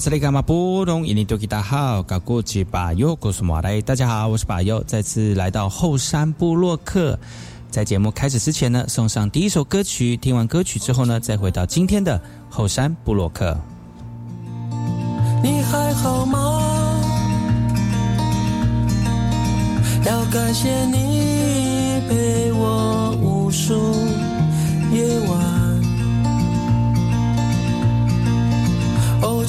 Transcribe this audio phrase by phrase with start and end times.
[0.00, 7.16] 斯里卡马布隆伊尼多吉达好，嘎古吉巴尤古苏马来，大家好，我是巴尤，再次来到后山部落客。
[7.70, 13.56] 在节目开始之前呢，送上第一首歌曲，听完歌曲之后呢，再回到今天的后山部落客。
[15.42, 16.62] 你还好吗？
[20.04, 23.74] 要感谢你陪我无数
[24.92, 25.49] 夜晚。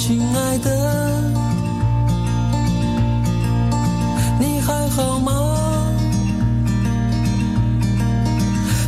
[0.03, 0.67] 亲爱的，
[4.39, 5.31] 你还好吗？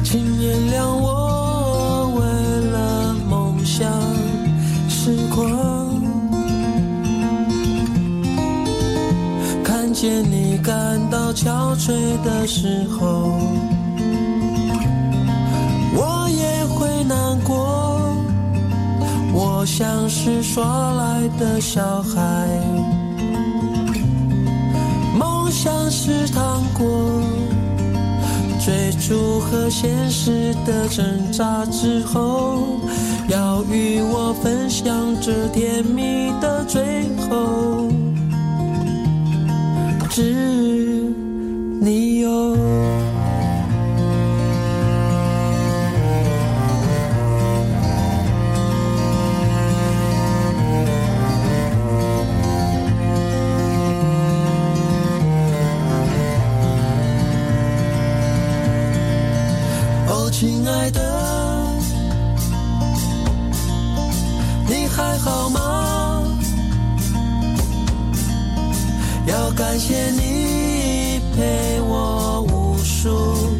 [0.03, 2.21] 请原谅我为
[2.71, 3.87] 了梦想
[4.89, 6.01] 失狂，
[9.63, 13.39] 看见你感到憔悴的时候，
[19.65, 22.49] 像是耍赖的小孩，
[25.17, 27.21] 梦想是糖果，
[28.63, 32.79] 追逐和现实的挣扎之后，
[33.29, 37.87] 要与我分享这甜蜜的最后，
[40.09, 41.13] 只
[41.79, 42.57] 你有。
[64.95, 66.23] 还好吗？
[69.25, 73.57] 要感谢你陪我无数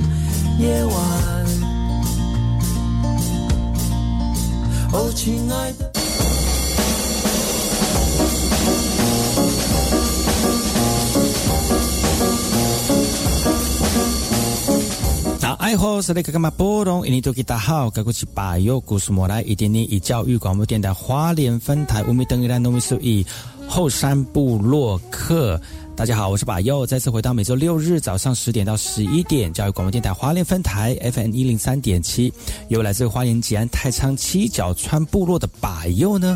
[0.60, 0.94] 夜晚。
[4.92, 5.93] 哦，亲爱的。
[15.64, 17.08] 爱好是那个干嘛波动？
[17.08, 23.26] 印尼多吉大好，该过去把右故事莫来一点点以教育广播电台花莲分台五米等于兰农米数以
[23.66, 25.58] 后山部落客。
[25.96, 32.34] 大家好，我是把右，再次回到每周六日早上十点到十一点教育广播电台花莲分台 FM 一零三点七，
[32.68, 36.36] 由来自花莲吉安太仓七角川部落的把右呢。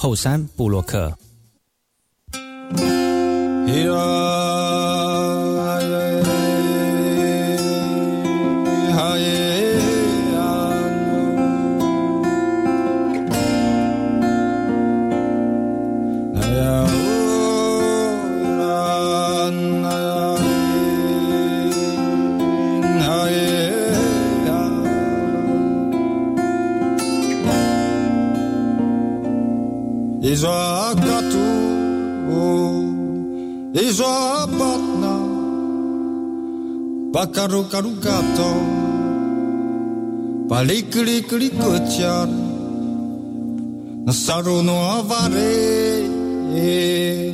[0.00, 1.12] 后山布洛克。
[30.28, 31.46] is a gato,
[33.72, 35.14] is a batna,
[37.14, 38.50] pakaru karu gato,
[40.50, 41.48] palikri kri
[44.06, 45.54] nasaru no avare,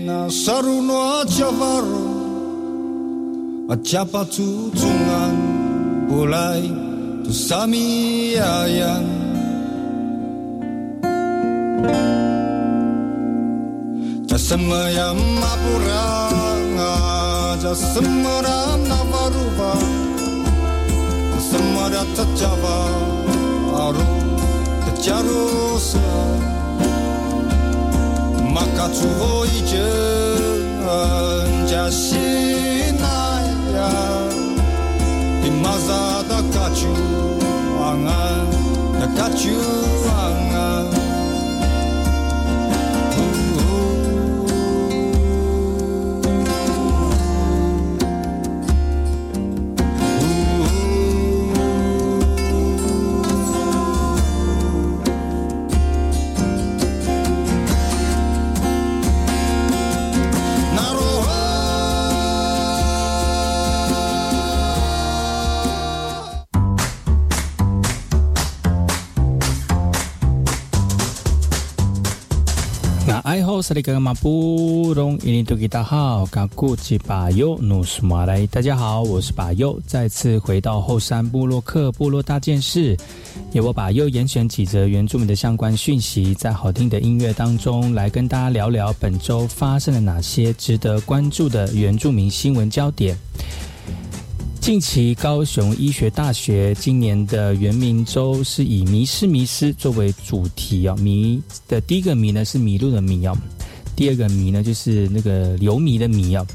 [0.06, 2.04] nasaru no achavaru,
[3.74, 4.48] achapatu
[4.78, 5.36] tungan,
[6.08, 6.64] bulai,
[7.24, 9.13] tusami ayan.
[14.44, 16.92] Semyam apuranga
[17.62, 19.72] Jasmara navaruva
[21.48, 22.78] Semara tajava
[23.84, 24.08] Aru
[24.84, 26.08] tajarusa
[28.52, 29.88] Makachuvo ije
[31.70, 32.68] Jashinaya
[35.48, 36.94] Imazada kachu
[37.80, 38.22] Anga
[39.16, 39.56] Kachu
[40.20, 40.83] anga
[73.54, 82.96] 那爱好是那个马布隆伊尼图吉大好，嘎古吉巴尤努苏马来，大家好，我是巴尤，再次回到后山部落克部落大件事，
[83.52, 93.16] 由我巴尤严选几则原住民的相关讯息，在好听的音乐当中来跟大家聊聊本周发生了哪些值得关注的原住民新闻焦点。
[94.64, 101.38] 近期高雄医学大学今年的圆明周是以“迷失迷失”作为主题哦，迷
[101.68, 103.36] 的第一个迷呢是迷路的迷哦，
[103.94, 106.46] 第二个迷呢就是那个流迷的迷哦。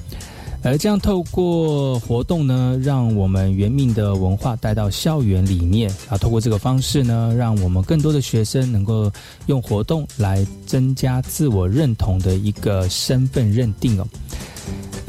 [0.63, 9.11] 而这样透过活动呢，让我们原民的文化带到校园里面啊，透过这个方式呢，让我们更多的学生能够
[9.45, 14.07] 用活动来增加自我认同的一个身份认定哦。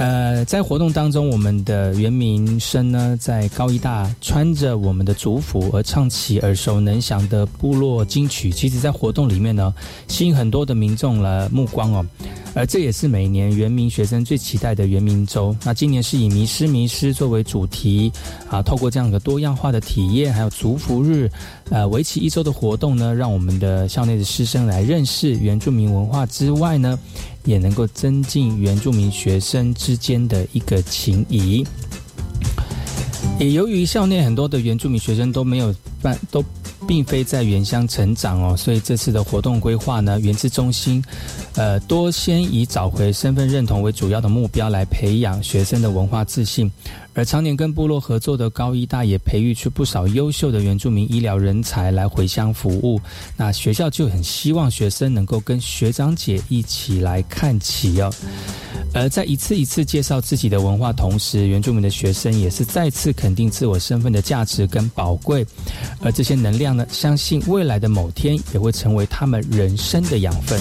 [0.01, 9.75] 呃，在活动当中，我们的原民生呢，在高一大穿着我们的族服而唱起耳熟能详的部落金曲，其实在活动里面呢，
[10.09, 12.07] 吸引很多的民众的目光哦。
[12.55, 15.55] 而这也是每年原民学生最期待的原民周。
[15.63, 18.11] 那今年是以“迷失迷失”作为主题
[18.49, 21.31] 啊，透过这样一个多样化的体验，还有族服日，
[21.69, 26.99] 呃，为期一周的活动呢，让我们的校内的师生来认识原住民文化之外呢，
[27.45, 31.67] 也能够增进原住民学生之间的一个情谊。
[33.39, 36.45] 也由于校内很多的原住民学生都没有办都。
[36.89, 41.01] 并非在原乡成长哦，所以这次的活动规划呢，源自中心，
[41.55, 46.69] 呃，多先以找回身份认同为主要的目标，来培养学生的文化自信。
[47.15, 53.01] 而常年跟部落合作的高医大也培育出不少优秀的原住民医疗人才来回乡服务。
[53.37, 58.11] 那学校就很希望学生能够跟学长姐一起来看齐哦。
[58.93, 65.47] 而在一次一次介绍自己的文化同时，原住民的学生也是再次肯定自我身份的价值跟宝贵。
[66.01, 70.61] 而这些能量呢，相信未来的某天也会成为他们人生的养分。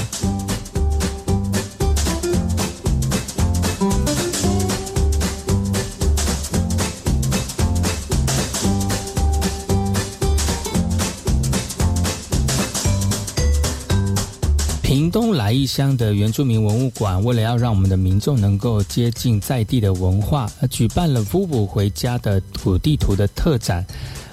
[15.51, 23.85] 义乡的原住民文物馆，为了要让我们的民众能够接近在地的文化，而举办了““VUVO 回家”的土地图的特展。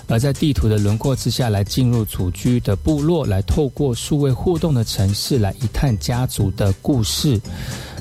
[0.09, 7.41] 而在地图的轮廓之下来进入祖居的部落，来透过数位互动的城市来一探家族的故事。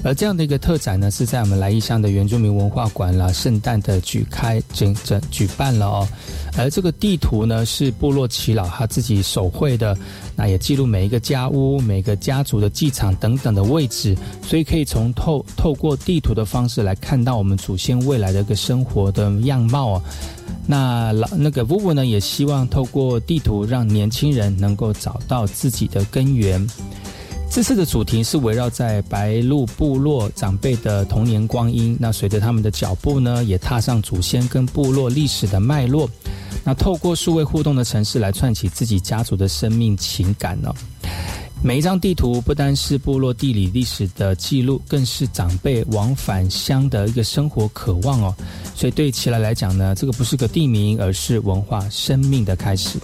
[0.06, 6.08] 而这样的一个特展呢，是在我们来义乡的原住民文化馆啦，圣诞的举开整整举办了哦。
[6.56, 9.98] 而这个地图呢，是部落耆老他自己手绘的，
[10.36, 20.04] 那也记录每一个家屋、每个家族的祭场等等的位置，所以可以从透透过地图的方式来看到我们祖先未来的一个生活的样貌哦。
[20.68, 26.64] 那老那个夫妇呢，也希望透过地图让年轻人能够找到自己的根源。
[27.50, 31.96] 这次的主题是围绕在白鹿部落长辈的童年光阴。
[32.00, 36.10] 那随着他们的脚步呢，也踏上祖先跟部落历史的脉络。
[36.66, 40.74] 那透过数位互动的城市来串起自己家族的生命情感呢。
[41.64, 48.36] 每一张地图不单是部落地理历史的记录，更是长辈往返乡的一个生活渴望哦。
[48.76, 53.00] 所以对起来来讲呢，这个不是个地名，而是文化生命的开始。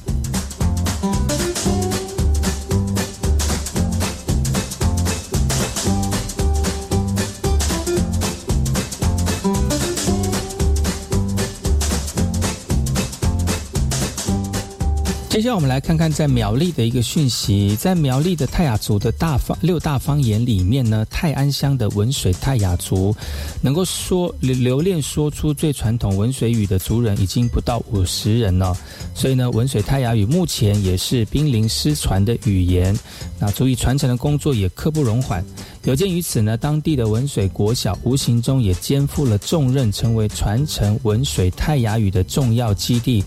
[15.31, 23.15] 接下来我们来看看在苗栗的一个讯息，在苗栗的泰雅族的大方六大方言里面呢，泰安乡的文水泰雅族
[23.61, 28.75] 能够说留留恋说出最传统文水语的族人已经不到五十人了，
[29.15, 32.93] 所以呢，文水泰雅语目前也是濒临失传的语言，
[33.39, 35.41] 那足以传承的工作也刻不容缓。
[35.83, 43.23] 有鉴于此呢，当地的文水国小无形中也肩负了重任，成为传承文水泰雅语的重要基地。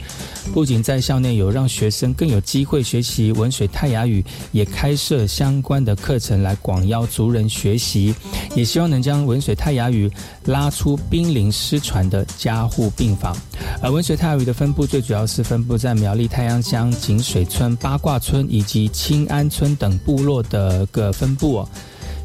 [0.53, 8.15] 不仅在校内有让学生更有机会学习文水泰雅语，也开设相关的课程来广邀族人学习，
[8.55, 10.09] 也希望能将文水泰雅语
[10.45, 13.37] 拉出濒临失传的家户病房。
[13.83, 21.69] 而文水泰雅语的分布最主要是分布在苗栗太阳乡井水村、八卦村以及清安村等部落的个分布哦。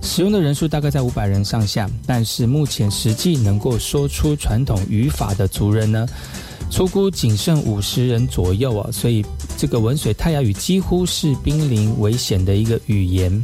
[0.01, 6.07] 使用的人数大概在五百人上下，但是目前实际能够说出传统语法的族人呢，
[6.71, 9.23] 出估仅剩五十人左右啊，所以
[9.57, 13.41] 这个文水泰雅语几乎是濒临危险的一个语言。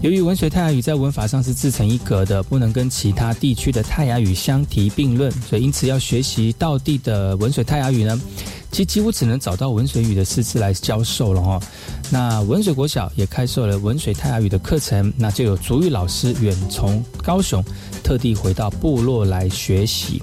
[0.00, 8.18] 由于文水泰雅语在文法上是自成一格的，不能跟其他地区的泰雅语相提并论，所以因此要学习道地的文水泰雅语呢。
[8.72, 11.60] 其几乎只能找到文水语的师资来教授了哈。
[12.10, 17.62] 那文水国小也开设了文水泰雅语的课程，那就有族语老师远从高雄
[18.02, 20.22] 特地回到部落来学习。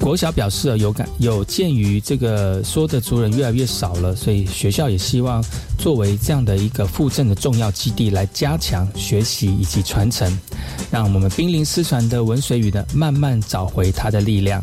[0.00, 5.44] 国小表示啊，有感有鉴于这个说的族人越来越少了，所以学校也希望
[5.76, 10.32] 作为这样的一个附赠的重要基地，来加强学习以及传承，
[10.90, 14.62] 让我们濒临失传的文水语呢，慢慢找回它的力量。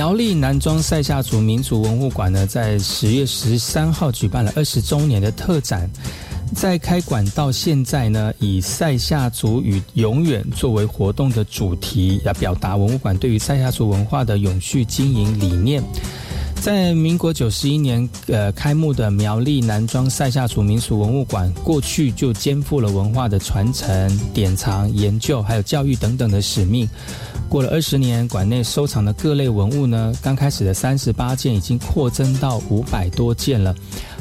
[0.00, 5.90] 苗栗南庄塞夏族民族文物馆呢，在十月十三号举办了二十周年的特展。
[6.56, 15.82] 在开馆到现在呢，以塞夏族与永远作为活动的主题，要表达文物馆对于塞夏族文化的永续经营理念。
[16.62, 26.88] 在民国九十一年，呃，开幕的苗栗南庄塞夏族民俗文物馆，过去就肩负了文化的传承、典藏、研究，还有教育等等的使命。
[27.50, 33.74] 过了二十年，馆内收藏的各类文物呢，刚开始的三十八件已经扩增到五百多件了，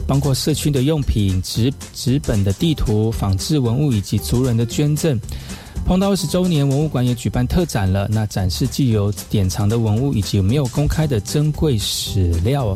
[0.08, 5.20] 包括社区的用品、纸纸本的地图、仿制文物以及族人的捐赠。
[5.86, 12.74] 碰到二十周年，文物馆也举办特展了，那展示既有典藏的文物以及没有公开的珍贵史料。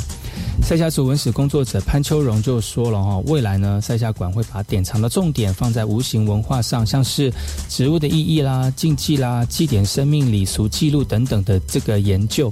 [0.61, 7.31] 塞夏族文史工作者潘秋荣就说了哈，未来呢，塞夏馆会把典藏的重点放在无形文化上，像是
[7.69, 12.51] 植物的意义啦、禁忌啦、祭典生命礼俗记录等等的这个研究。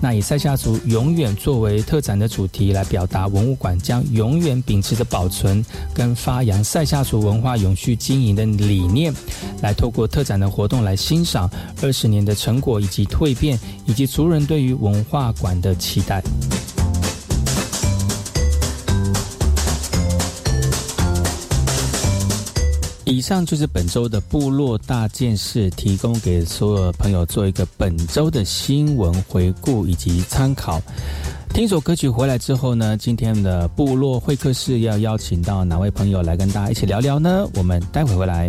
[0.00, 9.12] 那以塞夏族永远作为特展的主题，来表达文物馆将永远秉持着保存跟发扬塞夏族文化永续经营的理念，
[9.60, 11.50] 来透过特展的活动来欣赏
[11.82, 16.22] 二十年的成果以及蜕变，以及族人对于文化馆的期待。
[23.10, 30.78] 以上就是本周的部落大件事，提供给所有朋友做一个本周的新闻回顾以及参考。
[31.54, 37.48] 听首歌曲回来之后呢，今天的部落会客室要邀请到哪位朋友来跟大家一起聊聊呢？
[37.54, 38.46] 我们待会回来。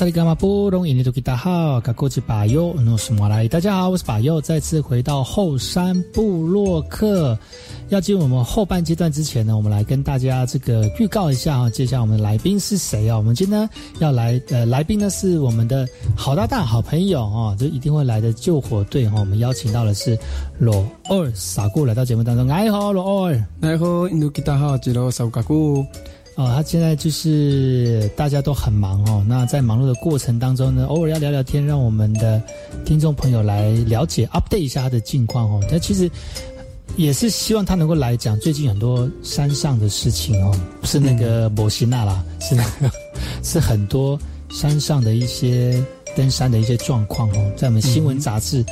[0.00, 3.46] 萨利伽马波隆，印尼多吉达好，卡古吉巴尤诺什马来。
[3.46, 7.38] 大家好，我是巴尤，再次回到后山部落客。
[7.90, 13.18] 要进入我们后半阶段之前呢，我们来跟大家这个预告一下啊，接下来我们的来宾是谁啊？
[13.18, 19.20] 我们今天要来呃，来宾呢是我们的好搭档好朋友啊，就一定会来的救火队哈。
[19.20, 20.18] 我们邀请到的是
[20.58, 25.84] 罗二傻姑来到节目当中，哎好，罗二，哎好，印度吉达好，吉罗萨嘎姑。
[26.40, 29.22] 哦，他现在就是大家都很忙哦。
[29.28, 32.42] 那在忙碌的过程当中呢，偶尔要聊聊天，让我们的
[32.82, 35.62] 听众朋友来了解、update 一下他的近况哦。
[35.70, 36.10] 他其实
[36.96, 42.90] 也是希望他能够来讲最近很多山上的事情哦，不是那个摩西纳啦，是那个
[43.44, 45.84] 是很多山上的一些
[46.16, 48.64] 登山的一些状况哦，在我们新闻杂志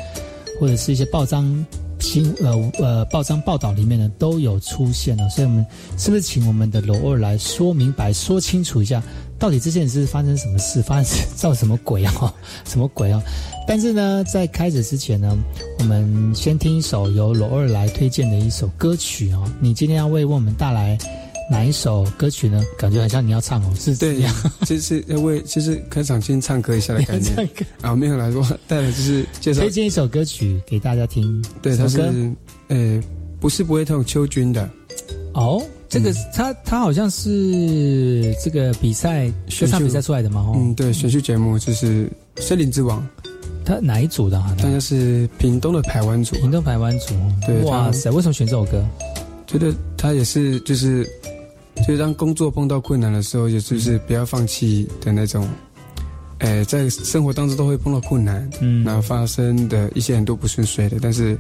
[0.59, 1.67] 或者是一些报章。
[2.01, 5.65] 新呃呃报章报道里面呢都有出现了，所以我们
[5.97, 9.03] 是不是请我们的罗二来说明白、说清楚一下，
[9.39, 12.35] 到底这件事发生什么事，发生造什么鬼啊？
[12.65, 13.23] 什么鬼啊？
[13.67, 15.37] 但是呢，在开始之前呢，
[15.81, 19.45] 我们先听一首由罗二来推荐的一首歌曲哦。
[19.61, 20.97] 你今天要为我们带来。
[21.51, 22.63] 哪一首歌曲呢？
[22.77, 24.35] 感觉很像你要唱哦，是对呀，
[24.67, 27.33] 就是要为，就是开场先唱歌一下的感觉
[27.81, 31.43] 啊，没有来说带来就是介绍推荐一首歌曲给大家听。
[31.63, 32.01] 对，他是
[32.69, 33.03] 呃，
[33.41, 34.69] 不是不会痛，秋君的。
[35.33, 40.53] 哦，这个他他好像是这个比赛选唱比赛出来的嘛？
[40.55, 42.05] 嗯，对，选秀节目就是
[42.43, 43.01] 《森林之王》。
[43.65, 44.39] 他哪一组的？
[44.63, 46.37] 大家是屏东的台湾组。
[46.37, 47.15] 屏东台湾组。
[47.47, 48.85] 对，哇塞，为什么选这首歌？
[49.47, 51.09] 觉得他也是就是。
[51.87, 55.49] 就是当工作碰到困难的时候，也就是不要放弃的那种。
[56.39, 61.37] 哎，在生活当中都会碰到困难，嗯，然后发生的一些很多不顺遂的，但是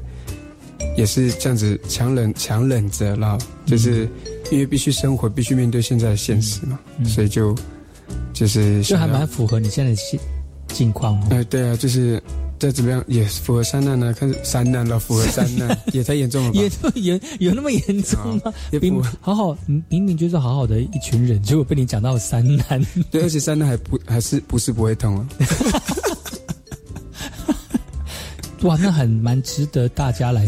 [0.96, 4.08] 也是这样子强忍强忍着，然后就是
[4.50, 7.54] 因为必须生活，必须面对现在的现实嘛，所以就
[8.32, 10.18] 就是就还蛮符合你现在的境
[10.66, 11.20] 境况。
[11.30, 12.20] 哎，对啊，就是。
[12.58, 14.12] 再怎么样也符合三难呢？
[14.12, 16.60] 看三难了，符合三难 也太严重了吧？
[16.60, 18.52] 也这么严，有那么严重吗？
[18.72, 19.56] 也不好好，
[19.88, 22.84] 明明就是好好的一群人，结果被你讲到三难。
[23.10, 25.28] 对，而且三难还不还是不是不会痛啊？
[28.62, 30.46] 哇，那很蛮值得大家来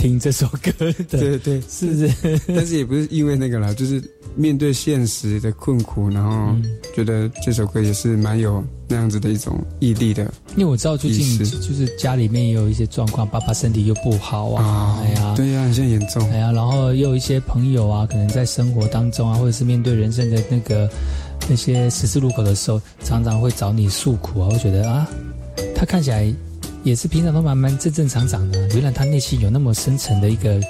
[0.00, 0.72] 听这首歌
[1.08, 1.18] 的。
[1.18, 2.40] 对对，是不是？
[2.48, 4.02] 但是也不是因为那个啦，就是
[4.34, 6.56] 面对现实的困苦，然后
[6.94, 8.64] 觉得这首歌也是蛮有。
[8.92, 10.24] 那样子的一种毅力的，
[10.56, 20.90] 因为我知道最近就是家里面也有一些状况，爸爸身体又不好啊，哎呀，对呀，现在严重，哎呀，然后又有一些朋友啊，可能在生活当中啊，或者是面对人生的那个
[21.48, 24.48] 那些十字路口的时候，常常会找你诉苦啊。
[24.50, 25.08] 我觉得啊，
[25.76, 26.34] 他看起来
[26.82, 30.60] 也是平常都蛮蛮正正常常的，原来他内心有那么深层的一个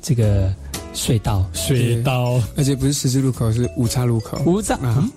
[0.00, 0.52] 这个
[0.94, 5.08] 隧道，隧道，而且不是十字路口，是五岔路口，五岔啊。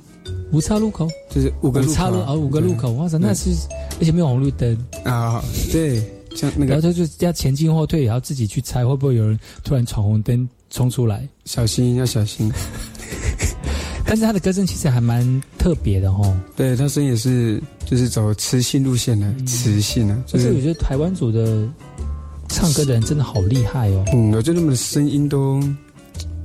[0.51, 1.07] 五岔路口？
[1.29, 3.51] 就是五个路口啊，五个路口，哇塞，那是
[3.99, 4.77] 而且没有红绿灯。
[5.05, 6.03] 啊，对，
[6.35, 11.27] 像那个，然后他就要前进后退，也要自己去猜，会不会有人突然闯红灯冲出来？
[11.45, 12.51] 小心，要小心。
[14.11, 20.17] 但是他的歌声其实还蛮特别的哦，对他声音也是就是走磁性路线的，磁性的。
[20.27, 21.65] 就是我觉得台湾组的
[22.49, 25.63] 唱歌的人真的好厉害哦，嗯，我觉得他们的声音都。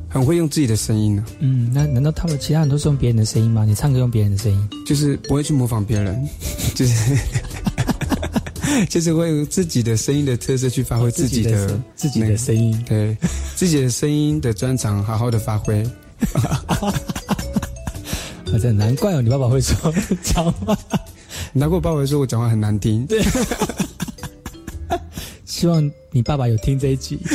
[0.09, 1.25] 很会用自己的声音呢。
[1.41, 3.65] 嗯，那难道他们其他人都是用别人的声音吗？
[3.67, 6.27] 你唱歌用别人的声音，就是不会去模仿别人，
[6.75, 7.19] 就是
[8.89, 13.15] 就是会用自己的声音的特色去发挥自己的自己的声音，对
[13.57, 15.85] 自己的声音的专长好好的发挥。
[18.73, 19.93] 难怪哦，你爸爸会说
[20.23, 20.77] 讲话，
[21.53, 23.07] 难怪我爸爸会说我讲话很难听。
[23.07, 23.23] 对，
[25.45, 27.19] 希望你爸爸有听这一集。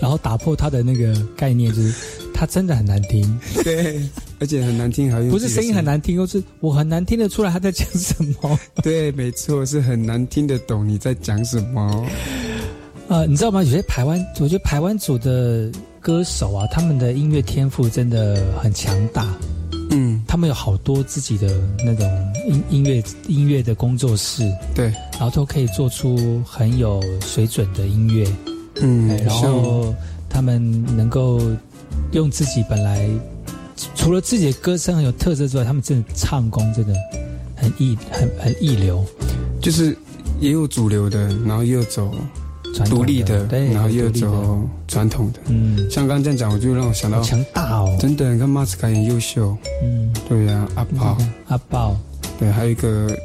[0.00, 1.94] 然后打破他的那个概念，就是
[2.32, 3.38] 他真的很难听。
[3.62, 4.00] 对，
[4.38, 8.58] 而且很难听，还不是声音很难听，而是我很难听得出来他在讲什么。
[8.82, 12.06] 对，没错，是很难听得懂你在讲什么。
[13.08, 13.62] 呃，你知道吗？
[13.62, 19.28] 有些台湾，我觉得台湾组的歌手啊，他们的音乐天赋真的很强大。
[19.90, 21.48] 嗯，他们有好多自己的
[21.84, 24.42] 那种音音乐音乐的工作室。
[24.74, 28.26] 对，然后都可以做出很有水准的音乐。
[28.82, 29.94] 嗯，然后
[30.28, 31.40] 他们能够
[32.12, 33.08] 用自己本来
[33.94, 36.94] 除了自己的歌声很有特色之外，他们真的唱功真的
[37.56, 39.04] 很一很很一流，
[39.60, 39.96] 就是
[40.40, 42.14] 也有主流的，然后又走
[42.86, 45.40] 独立的，然后又走传统的。
[45.46, 49.56] 嗯，像刚刚这样讲，我就让我想到强大哦，真的，你看马斯卡很优秀。
[49.82, 51.96] 嗯，对呀，阿宝，阿宝，
[52.38, 53.16] 对，还有一个。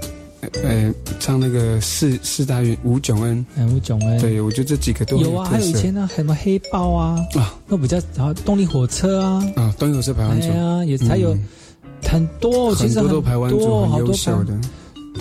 [0.63, 11.35] 呃，唱那个四四大运吴炯恩，吴炯恩，对我觉得这几个都有啊，还有以前呢，什么黑豹啊，啊，那比较然后动力火车啊，啊，动力火车排湾组，对啊，也还有
[12.03, 14.55] 很多，其实很多排湾族很优秀的。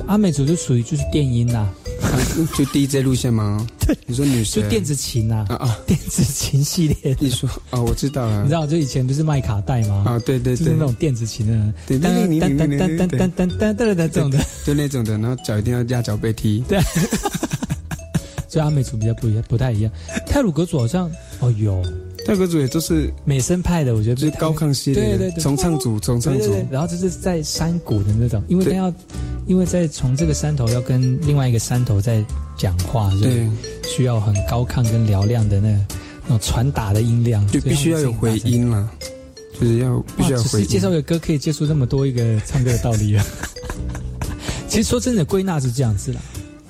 [0.06, 1.68] 阿美族就属于就是电音呐，
[2.56, 3.66] 就 DJ 路线吗？
[3.80, 7.16] 对，你说女生就电子琴呐啊啊，电子琴系列。
[7.18, 8.42] 你说啊，我知道了。
[8.42, 10.04] 你知道就以前不是卖卡带吗？
[10.06, 11.54] 啊，对对对，就是那种电子琴的，
[11.88, 15.16] 噔噔噔噔噔噔噔噔噔噔这种的，就那种的。
[15.18, 16.62] 然后脚一定要压脚背踢。
[16.68, 16.78] 对，
[18.48, 19.90] 所以阿美族比较不一样，不太一样。
[20.26, 21.82] 泰鲁格族好像哦有。
[22.24, 28.92] 泰格组也都是美声派的，我觉得就是高亢系列，对对对，重唱组，重唱组，然后就是在山谷的那种，因为他要，
[29.46, 32.24] 因为在从这个山头要跟另外一个山头在
[32.56, 33.46] 讲话，对，
[33.84, 35.68] 需要很高亢跟嘹亮的那
[36.22, 38.90] 那种传达的音量，就必须要有回音了，
[39.60, 40.66] 就是要必须要回音。
[40.66, 43.26] 介绍个歌可以接触这么多一个唱歌的道理啊！
[44.66, 46.20] 其实说真的，归纳是这样子啦，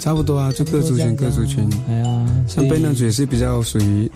[0.00, 4.10] 差不多啊，就各族群各族群，哎呀，像贝纳族也是比较属于。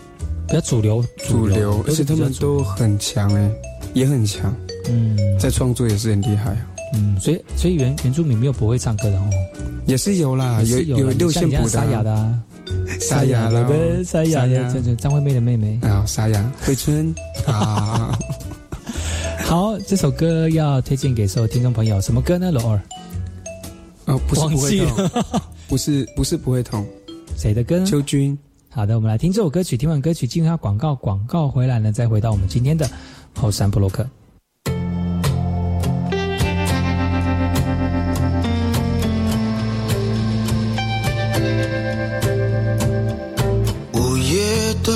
[0.48, 3.50] 比较主流，主流，而且他们都很强哎，
[3.92, 4.54] 也很强，
[4.88, 6.56] 嗯，在创作也是很厉害，
[6.94, 9.30] 嗯，所以所以原原住民没有不会唱歌的哦，
[9.86, 12.42] 也是有啦，有有六线谱的，沙哑的，啊。
[13.00, 15.78] 沙哑的，沙哑的，这这张惠妹的妹妹。
[15.82, 17.14] 啊，沙哑，慧春。
[17.46, 18.18] 啊，
[19.44, 22.50] 好，这首歌要推荐给所有听众朋友，什么歌呢？
[22.50, 22.80] 罗二，
[24.06, 25.10] 哦，不是不会痛，
[25.68, 26.86] 不是不是不会痛，
[27.36, 27.82] 谁的歌？
[27.86, 28.36] 秋君。
[28.70, 29.76] 好的，我们来听这首歌曲。
[29.76, 30.94] 听完歌曲，进入下广告。
[30.94, 32.88] 广告回来呢，再回到我们今天的
[33.34, 34.06] 后山布洛克。
[43.94, 44.92] 午夜的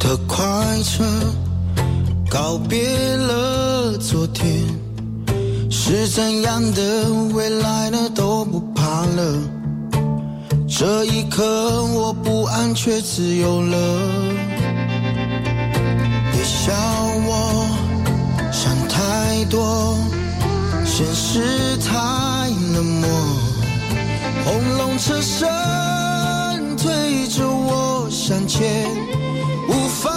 [0.00, 0.44] 的快
[0.82, 1.04] 车，
[2.28, 4.66] 告别了昨天，
[5.70, 8.10] 是怎样的未来呢？
[8.14, 9.51] 都不怕了。
[10.82, 13.76] 这一刻，我不安却自由了。
[16.32, 16.72] 别笑
[17.24, 17.68] 我
[18.50, 19.96] 想太多，
[20.84, 23.08] 现实太冷漠。
[24.44, 25.48] 轰隆车声
[26.76, 28.84] 推着我向前，
[29.68, 30.10] 无法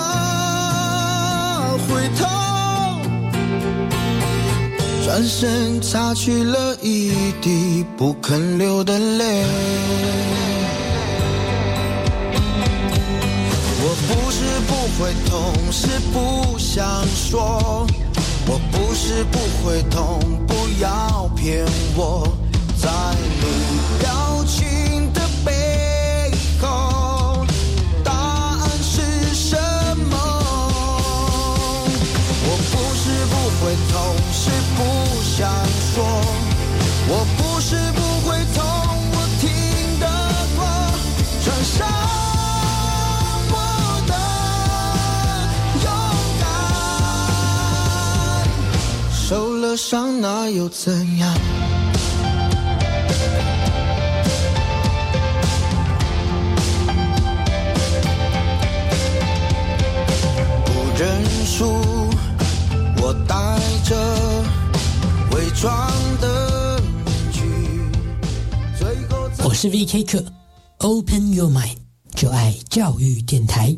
[1.88, 2.26] 回头。
[5.06, 9.46] 转身擦去了一滴不肯流的泪。
[14.86, 17.88] 不会痛是不想说，
[18.46, 22.28] 我不是不会痛，不要骗我，
[22.78, 24.35] 在你表
[49.76, 51.38] 了伤那又怎样？
[60.64, 61.66] 不认输，
[63.02, 63.36] 我带
[63.84, 63.94] 着
[65.32, 67.42] 伪装的面具。
[68.80, 70.24] 最后，我是 VK 客
[70.78, 71.76] ，Open Your Mind，
[72.16, 73.76] 就爱教育电台。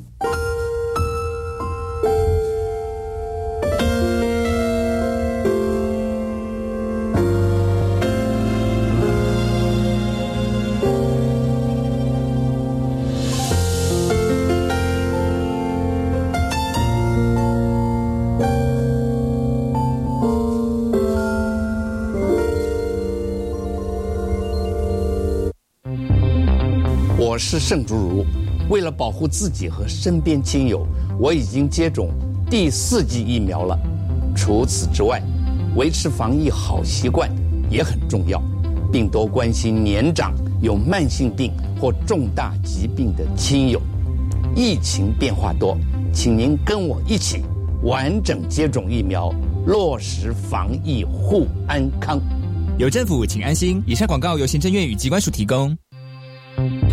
[27.60, 28.26] 是盛竹如，
[28.70, 30.86] 为了保护自己和身边亲友，
[31.20, 32.10] 我已经接种
[32.52, 33.76] 第四剂疫苗了。
[34.36, 35.20] 除此之外，
[35.76, 37.28] 维持防疫好习惯
[37.68, 38.40] 也很重要，
[38.92, 43.82] 并多关心年长、有慢性病或重大疾病的亲友。
[44.56, 45.76] 疫情变化多，
[46.14, 47.42] 请您跟我一起
[47.82, 49.34] 完整接种疫苗，
[49.66, 52.22] 落实防疫护安康。
[52.78, 53.82] 有政府，请安心。
[53.88, 55.76] 以上广告由行政院与机关署提供。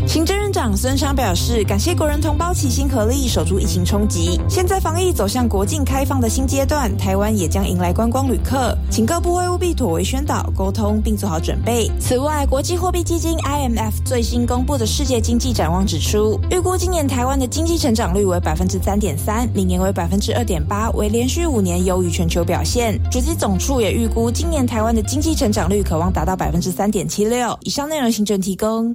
[0.06, 4.38] 行政院长孙昌表示，感谢国人同胞齐心合力守住疫情冲击。
[4.48, 11.90] 现在防疫走向国境开放的新阶段，台湾也将迎来观光旅客，请各部会务必妥为宣导沟通，并做好准备。
[11.98, 23.00] 此外，国际货币基金 IMF 最新公布的世界经济展望指出，预估今年台湾的经济成长率为百分之三点三，明年为百分之二点八，为连续五年优于全球表现。
[23.10, 27.58] 主机总处也预估今年台湾的经济成长率可望达到百分之三点七六。
[27.62, 28.94] 以上内容，行政提供。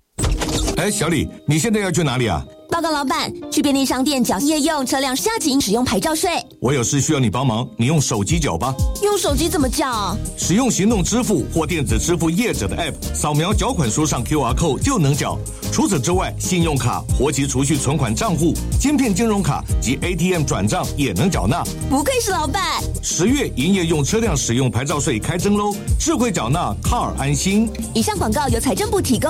[0.79, 2.41] 哎，小李，你现在要去哪里啊？
[2.69, 6.31] 报告老板，去便利商店缴业用车辆下警使用牌照税。
[6.61, 8.73] 我有事需要你帮忙，你用手机缴吧。
[9.03, 10.15] 用手机怎么缴？
[10.37, 15.37] 使用行动支付或电子支付业者的 App，扫描缴款书上 QR code 就能缴。
[15.69, 21.61] 除此之外，信用卡、活期储蓄存款账户、芯片金融卡及 ATM 转账也能缴纳。
[21.89, 22.81] 不愧是老板。
[23.03, 27.69] 十月营业用车辆使用牌照税开征喽，智慧缴纳，Car 安心。
[27.93, 29.29] 以上广告由财政部提供。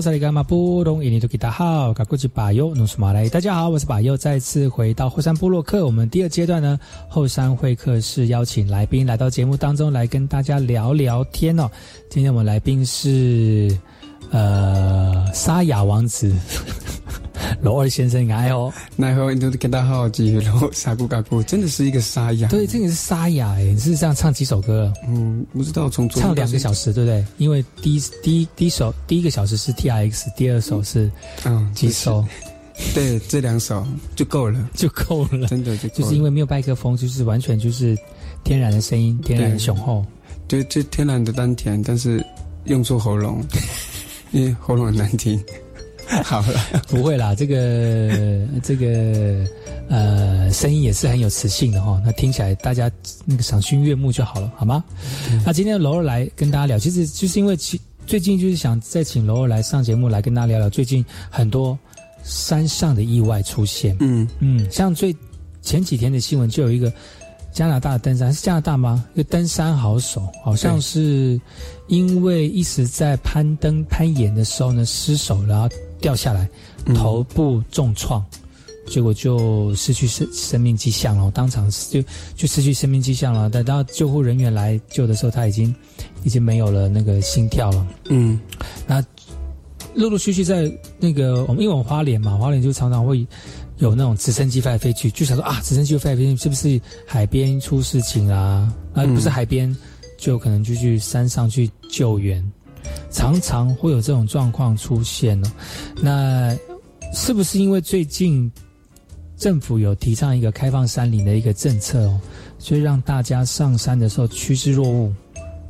[0.00, 5.84] 萨利伽马布隆伊尼多吉达好，卡古吉巴尤努苏马来，大家好，我是巴尤，再次回到后山部落客。
[5.84, 11.68] 我们第二阶段呢，后山会客室邀请来宾来到节目当中来跟大家聊聊天哦。
[12.08, 13.76] 今天我们来宾是
[14.30, 16.32] 呃沙哑王子。
[17.62, 22.48] 罗二先生，爱哦，奈何你都跟他好几罗沙古嘎古，真的是一个沙哑。
[22.48, 24.92] 对，这个是沙哑哎，你是这样唱几首歌了？
[25.06, 27.24] 嗯，不知道从唱两个小时，对不对？
[27.38, 31.10] 因为第一第一第一首第一个小时是 T R X，第二首是
[31.44, 32.24] 嗯几首？
[32.94, 37.96] 对，这两首就够了， 就够了，真的就就是因为没有麦克风，就是完全就是
[38.44, 40.04] 天然的声音，天然的雄厚，
[40.46, 42.24] 就就天然的丹田，但是
[42.66, 43.42] 用错喉咙，
[44.30, 45.42] 因为喉咙很难听。
[46.24, 49.44] 好了，不会啦，这个这个
[49.88, 52.90] 呃，声音也是很有磁性的哈，那听起来大家
[53.26, 54.82] 那个赏心悦目就好了，好吗？
[55.44, 61.78] 那今天楼儿来跟大家聊，其实就是因为其最近就是想再请楼儿来上节目来跟大家聊聊最近很多
[62.22, 65.14] 山上的意外出现，嗯嗯，像最
[65.60, 66.90] 前几天的新闻就有一个
[67.52, 69.04] 加拿大的登山是加拿大吗？
[69.14, 71.38] 一个登山好手好像是
[71.88, 75.68] 因为一直在攀登攀岩的时候呢失手，然后。
[76.00, 76.48] 掉下来，
[76.94, 78.24] 头部重创，
[78.86, 82.02] 结果就失去生生命迹象了，当场就
[82.34, 83.50] 就失去生命迹象了。
[83.50, 85.74] 等到救护人员来救的时候，他已经
[86.24, 87.86] 已经没有了那个心跳了。
[88.08, 88.40] 嗯，
[88.86, 89.04] 那
[89.94, 93.26] 陆陆续续在那个我们因为我们花莲嘛，花莲就常常会
[93.78, 98.72] 有那种直升机飞来飞去，就想说啊，直升机飞来飞去是不是海边出事情啊？
[98.94, 99.74] 啊，不是海边，
[100.16, 102.44] 就可能就去山上去救援。
[103.10, 105.52] 常常会有这种状况出现呢，
[106.02, 106.56] 那
[107.14, 108.50] 是不是因为最近
[109.36, 112.20] 政府有提倡一个开放山林的一个政策哦，
[112.58, 115.14] 所以让大家上山的时候趋之若鹜，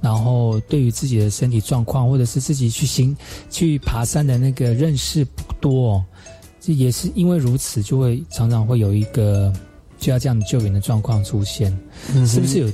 [0.00, 3.16] 然后对于自己的身体状况或者是自己去行
[3.50, 6.04] 去爬山的那个认识不多哦，
[6.60, 9.52] 这也是因为如此，就会常常会有一个
[9.98, 11.70] 就要这样救援的状况出现，
[12.26, 12.72] 是不是有？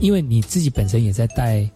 [0.00, 1.68] 因为你自己本身也在带。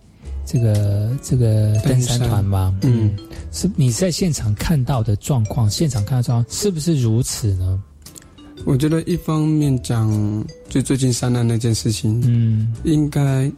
[0.44, 2.76] 这个这个登山团吗？
[2.82, 3.10] 嗯，
[3.52, 7.80] 是你在现场看到的状况，现场看到状况是不是如此呢？
[8.64, 13.50] 我觉得一方面讲，就最近山难那件事情，嗯，应该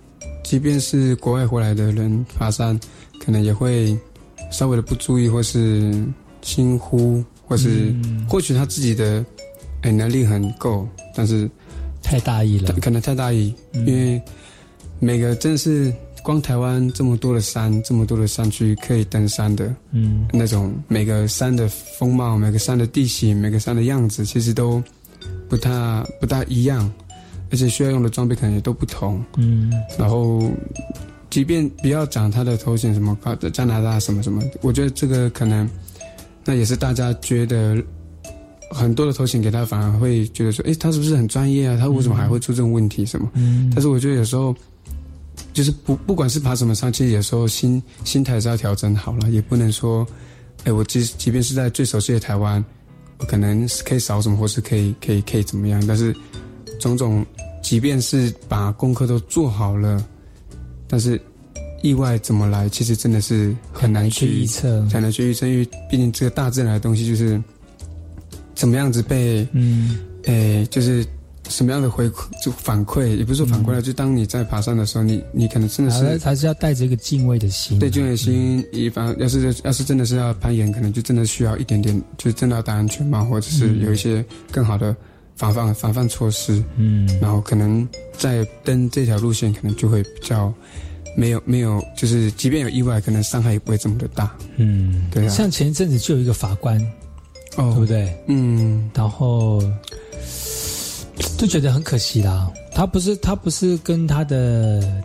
[0.42, 2.78] 即便是国外回来的人爬山，
[3.18, 3.98] 可能也会
[4.50, 6.06] 稍微的不注意，或是
[6.42, 7.94] 轻忽，或是
[8.28, 9.24] 或许他自己的
[9.80, 11.50] 哎能力很够，但是
[12.02, 14.20] 太大意了，可能太大意，因为
[15.00, 15.92] 每个真是。
[16.24, 24.82] 光台湾这么多的山，这么多的山区可以登山的，嗯，那种每个山的风貌、每个山的地形、每个山的样子，其实都
[25.50, 26.90] 不大不大一样，
[27.50, 29.70] 而且需要用的装备可能也都不同，嗯。
[29.98, 30.50] 然后，
[31.28, 33.14] 即便不要讲他的头衔什么
[33.52, 35.68] 加拿大什么什么，我觉得这个可能，
[36.42, 37.76] 那也是大家觉得
[38.70, 41.76] 很多的头衔给他，反而会觉得说，哎，他是不是很专业啊？
[41.78, 43.04] 他为什么还会出这种问题？
[43.04, 43.30] 什么？
[43.34, 43.70] 嗯。
[43.74, 44.56] 但是我觉得有时候。
[45.52, 50.06] 就是不不管是爬什么山，其实有时候心心态是要调整好了，也不能说，
[50.64, 52.64] 哎，我即即便是在最熟悉的台湾，
[53.18, 56.14] 我可能可以少什么，或是可以可以可以怎么样，但是
[56.80, 57.24] 种种，
[57.62, 60.04] 即便是把功课都做好了，
[60.88, 61.20] 但是
[61.82, 67.40] 意外怎么来，其实真的是很难去预测，很难去预测，因为毕竟这个大自然的东西就是
[68.54, 71.06] 怎么样子被，嗯，哎，就是。
[71.48, 78.64] 什么样的回馈就反馈，也不是说反馈了，就当你在爬山的时候，你你可能真的是还是要带着一个敬畏的心，对敬畏心。
[78.72, 84.94] 一方要是要是真的是要攀岩，可能就真的需要一点点，就真的要戴安全帽，或者是有一些更好的
[85.36, 86.62] 防范防范措施。
[86.76, 90.52] 嗯，然后可能在登这条路线，可能就会比较
[91.16, 94.34] 没有没有，就是即便有意外，可能伤害也不会这么的大。
[94.56, 96.80] 嗯，对啊像前一阵子就有一个法官，
[97.56, 98.16] 哦对不对？
[98.28, 99.62] 嗯，然后
[101.36, 102.50] 就觉得很可惜啦。
[102.72, 105.02] 他不是他不是跟他的，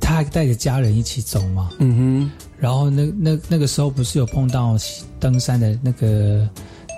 [0.00, 1.70] 他还带着家人一起走嘛。
[1.78, 4.76] 嗯哼然后那那那个时候不是有碰到
[5.18, 6.48] 登山的那个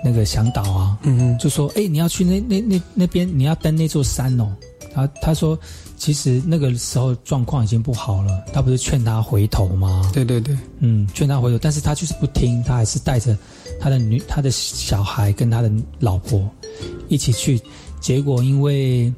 [0.03, 4.53] 那个向导啊，嗯哼，就说：“哎、你要去那那那那边，你要登那座山哦。”
[4.93, 5.57] 他他说，
[5.97, 10.07] 其实那个时候状况已经不好了，他不是劝他回头吗？
[10.13, 13.35] 对对对，嗯，劝他回头，但是他就是不听，他还是带着
[13.79, 16.47] 他的女、他的小孩跟他的老婆
[17.07, 17.59] 一起去。
[18.03, 19.11] 结果因为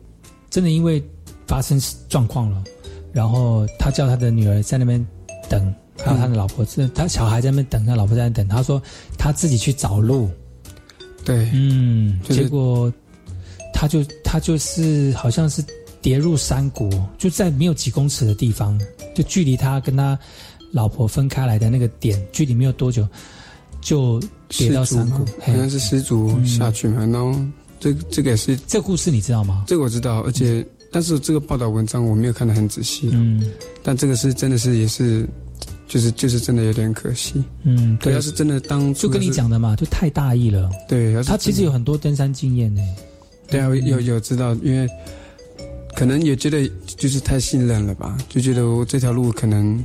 [0.52, 1.04] 真的因为
[1.48, 2.64] 发生状况了，
[3.12, 5.04] 然后他叫他的女儿在那边
[5.50, 8.56] 等，还有他的老婆，这、他小孩在那边等，他老婆在那边等。
[8.56, 8.80] 他说
[9.18, 10.30] 他自己去找路，
[11.26, 12.94] 对，嗯，就是结果
[13.74, 15.66] 他就他就是好像是
[16.00, 18.80] 跌入山谷，就在没有几公尺的地方，
[19.16, 20.18] 就距离他跟他
[20.72, 23.08] 老婆分开来的那个点，距离没有多久，
[23.82, 25.26] 就跌到山谷。
[25.42, 27.36] 好像是失足下去嘛，然后
[27.86, 29.64] 这这个也是这故事你知道吗？
[29.68, 33.46] 这个我知道，而且但是这个报道文章我没有看得很仔细，嗯
[33.84, 35.28] 但这个是真的是也是，
[35.88, 37.44] 就是就是真的有点可惜。
[37.62, 40.68] 嗯，对，要是真的当初就跟你，讲的嘛，就太大意了。
[40.90, 42.82] 对，要是他其实有很多登山经验呢。
[43.48, 44.90] 对啊，有有知道，因为
[45.96, 49.80] 可能也觉得就是太信任了吧，就觉得我这条路可能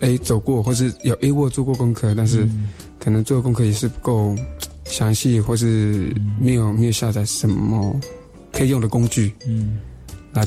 [0.00, 4.36] 哎走过，或是有哎我做过功课，但是嗯可能做功课也是不够
[4.84, 7.98] 详细，或是没有没有下载什么
[8.52, 9.78] 可以用的工具，嗯，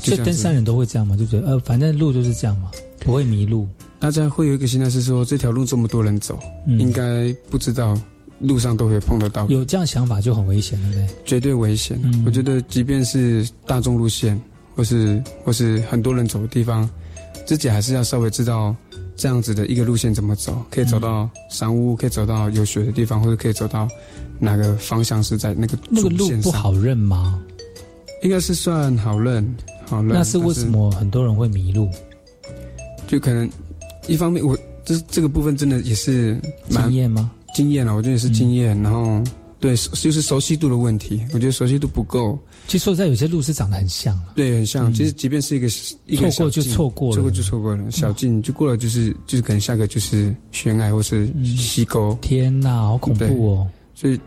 [0.01, 3.67] 所以登山人都会这样嘛，就觉得呃，反正路就是这样嘛，不会迷路。
[3.99, 6.79] 大家会有一个心态是说，这条路这么多人走，嗯。
[6.79, 7.99] 应该不知道
[8.39, 11.07] 路上都会碰得到，有这样想法就很危险，对不对？
[11.25, 11.99] 绝对危险。
[12.03, 12.23] 嗯。
[12.25, 14.39] 我觉得，即便是大众路线，
[14.75, 16.87] 或是或是很多人走的地方，
[17.45, 18.75] 自己还是要稍微知道
[19.15, 23.87] 这样子的一个路线怎么走，可以走到山屋，可以走到有雪的地方，或者可以走到
[24.39, 26.41] 哪个方向是在那个那个路线。
[26.41, 27.39] 不好认吗？
[28.23, 30.07] 应该是算好认，好认。
[30.09, 31.87] 那是为什么很多人会迷路？
[33.07, 33.49] 就可能
[34.07, 37.31] 一方面，我这这个部分真的也是经验吗？
[37.53, 39.23] 经验了，我觉得也是经验，然后
[39.59, 42.37] 对，就是熟悉度的问题，我觉得熟悉度不够。
[42.67, 44.91] 其实说实在，有些路是长得很像啊对，很像。
[44.91, 45.67] 嗯其实即便是一个
[46.05, 52.17] 一个错过就错过了错过就错过了，小径就过了，就是就是可能下个就是悬崖或是溪沟。
[52.21, 53.67] 天哪，好恐怖哦！
[53.99, 54.19] 所以，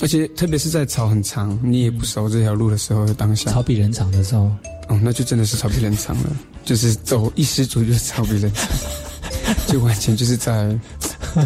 [0.00, 4.44] 而且特别是在草很长，你也不熟这条路的时候，当下草比人长的时候，
[4.88, 8.66] 哦，那就真的是草比人长了，就是走一失足就是草比人长，
[9.68, 10.74] 就完全就是在，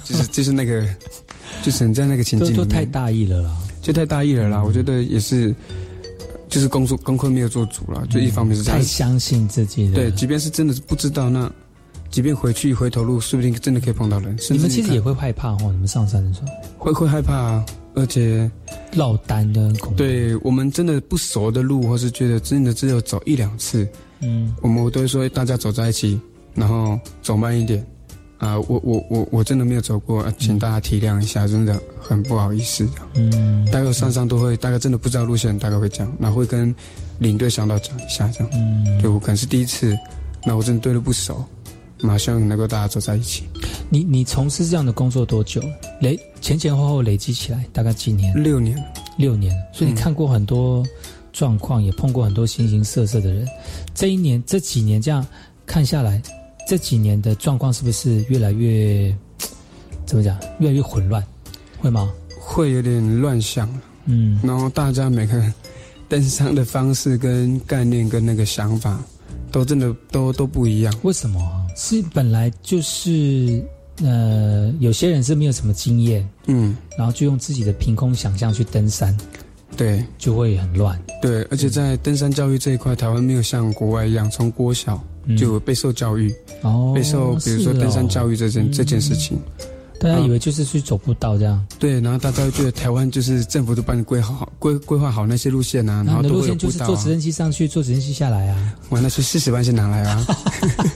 [0.04, 0.86] 就是就是那个，
[1.64, 3.50] 就是你在那个情都境里面都太大意了啦。
[3.82, 4.62] 就太大意了啦。
[4.62, 5.52] 我觉得也是，
[6.48, 8.84] 就是工作功课没有做足了，就一方面是这样太。
[8.84, 9.94] 相信自己了。
[9.96, 11.52] 对，即便是真的是不知道，那
[12.14, 14.38] 即便回去回头路，说不定真的可以碰到人。
[14.38, 16.46] 甚至你们其实也会害怕哦，你们上山的时候
[16.78, 18.48] 会会害怕啊，而且
[18.94, 19.98] 落单的很恐怖。
[19.98, 23.84] 对我们真的不熟的路，或是觉得真的只有走一两次，
[24.20, 26.20] 嗯，我们都会说大家走在一起，
[26.54, 27.84] 然后走慢一点。
[28.38, 32.88] 啊、我我我我真的没有走过，啊请大家体谅一下，真的很不好意思。
[33.14, 36.72] 嗯，大概上山都会，大概真的不知道路线，大概会讲，然后会跟
[37.18, 38.50] 领队向导讲一下，这样。
[38.52, 39.96] 嗯，就我可能是第一次，
[40.44, 41.42] 那我真的对路不熟，
[42.04, 43.44] 马上能够大家走在一起。
[43.88, 45.62] 你你从事这样的工作多久？
[46.00, 48.34] 累前前后后累积起来大概几年？
[48.42, 48.76] 六年，
[49.16, 49.54] 六年。
[49.72, 50.84] 所以嗯你看过很多
[51.32, 53.48] 状况，也碰过很多形形色色的人。
[53.94, 55.26] 这一年这几年这样
[55.64, 56.20] 看下来，
[56.68, 59.14] 这几年的状况是不是越来越
[60.04, 60.38] 怎么讲？
[60.58, 61.24] 越来越混乱，
[61.78, 62.12] 会吗？
[62.38, 63.68] 会有点乱象，
[64.04, 65.52] 嗯，然后大家每个人
[66.08, 69.02] 登山的方式跟概念跟那个想法，
[69.50, 70.94] 都真的都都不一样。
[71.02, 71.63] 为什么啊？
[71.74, 73.62] 是本来就是
[74.02, 79.16] 呃，有些人是没有什么经验，嗯，然后就用自己的凭空想象去登山，
[79.76, 81.00] 对就会很乱。
[81.22, 85.02] 对，而且在登山教育这一块，台湾没有像国外一样，从国小
[85.36, 89.38] 就有备受教育，哦，备受比如说登山教育这件、这件事情。
[90.00, 96.88] 大家以为就是去走步道这样，对，然后大家会觉得台湾就是政府都帮你规划好规规划好那些路线啊，然后都路线就是会有步道啊。
[96.88, 98.74] 坐直升机上去，坐直升机下来啊。
[98.90, 100.26] 哇，那是四十万先拿来啊！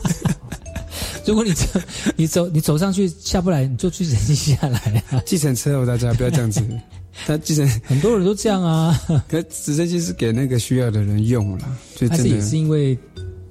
[1.29, 1.81] 如果你走，
[2.17, 5.21] 你走，你走上去下不来，你就去直升机下来啊。
[5.27, 6.63] 计程车哦，大家不要这样子。
[7.27, 8.99] 他计程很多人都这样啊，
[9.29, 12.97] 可直升机是给那个需要的人用了，就但是也是因为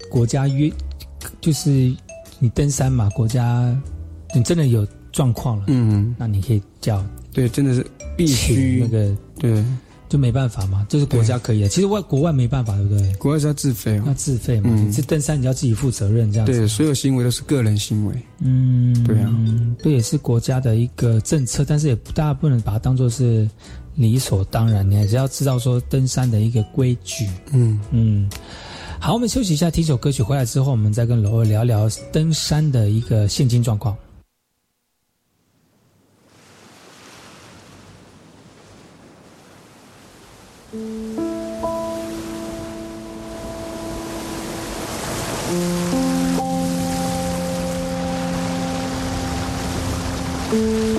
[0.10, 0.72] 国家约，
[1.40, 1.70] 就是
[2.40, 3.80] 你登山嘛，国家
[4.34, 9.64] 你真的有状况了，嗯，那你可以叫对，真的是必须那个对
[10.10, 11.68] 就没办法嘛，就是国家可以的。
[11.68, 13.14] 其实外国外没办法，对不对？
[13.16, 14.70] 国外是要自费哦，要自费嘛。
[14.93, 16.51] 这登山你要自己负责任，这样子。
[16.51, 18.16] 对，所有行为都是个人行为。
[18.39, 19.34] 嗯，对啊，
[19.84, 23.49] 这也是国家的一个政策，但是也不大家不能把它当做是
[23.95, 27.28] 理所当然，你还是要知道说登山的一个规矩。
[27.51, 28.30] 嗯嗯，
[28.99, 33.95] 好，我们休息一下，听首歌曲，回来之后我们再跟罗二聊聊登山的一个现今状况。
[50.50, 50.97] 海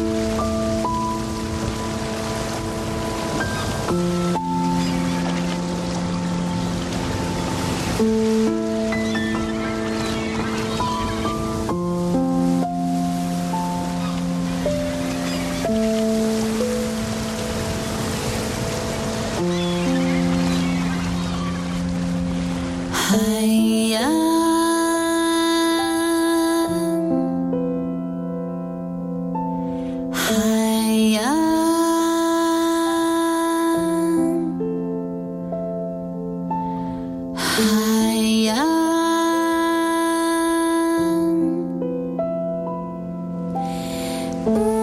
[44.49, 44.78] 海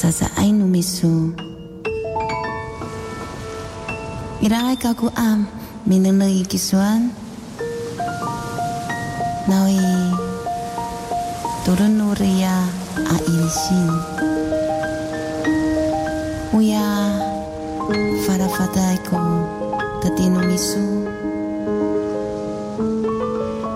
[0.00, 1.04] さ愛のミス
[4.40, 5.44] Irangai kaku am
[5.84, 7.12] minamay kisuan.
[9.44, 9.76] Nawi
[11.68, 12.56] turun nuria ya,
[13.12, 13.92] ailshin
[16.56, 17.12] Uya
[18.24, 19.20] farafatay ko
[20.00, 21.04] tati misu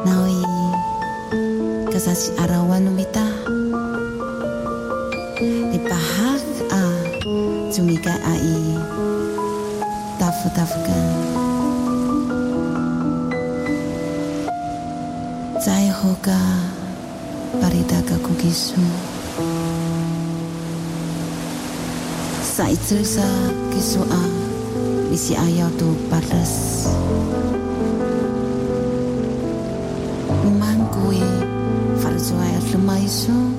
[0.08, 0.40] Nawi
[1.92, 3.28] kasasi arawan umita
[8.32, 8.78] AI.
[10.18, 11.06] Tafu tafukan
[15.64, 16.38] zai hoka
[17.58, 18.78] parita ga kugisu
[22.44, 22.76] sai
[23.72, 24.22] kisu a
[25.08, 26.84] misi ayau tu padas
[30.60, 31.24] mangkui
[32.04, 33.53] farzuai lumaisu